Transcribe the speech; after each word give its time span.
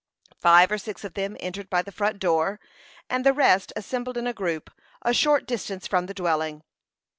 Five 0.41 0.71
or 0.71 0.79
six 0.79 1.03
of 1.03 1.13
the 1.13 1.21
visitors 1.21 1.37
entered 1.41 1.69
by 1.69 1.83
the 1.83 1.91
front 1.91 2.17
door, 2.17 2.59
and 3.07 3.23
the 3.23 3.33
rest 3.33 3.71
assembled 3.75 4.17
in 4.17 4.25
a 4.25 4.33
group, 4.33 4.71
a 5.03 5.13
short 5.13 5.45
distance 5.45 5.85
from 5.85 6.07
the 6.07 6.15
dwelling. 6.15 6.63